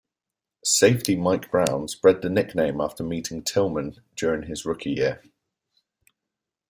[0.65, 5.21] Safety Mike Brown spread the nickname after meeting Tillman during his rookie year.